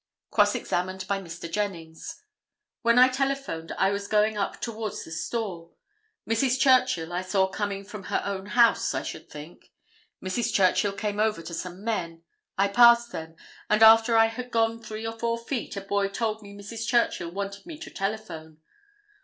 [0.31, 1.47] Cross examined by Mr.
[1.51, 5.73] Jennings—"When I telephoned I was going up towards the store.
[6.27, 6.59] Mrs.
[6.59, 9.71] Churchill I saw coming from her own house, I should think.
[10.19, 10.51] Mrs.
[10.51, 12.23] Churchill came over to some men.
[12.57, 13.35] I passed them,
[13.69, 16.87] and after I had gone three or four feet a boy told me Mrs.
[16.87, 18.57] Churchill wanted me to telephone.